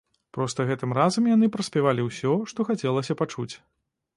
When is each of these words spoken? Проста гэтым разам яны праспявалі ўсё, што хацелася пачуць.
Проста 0.35 0.63
гэтым 0.69 0.95
разам 0.99 1.27
яны 1.35 1.49
праспявалі 1.55 2.07
ўсё, 2.09 2.33
што 2.53 2.59
хацелася 2.71 3.21
пачуць. 3.21 3.51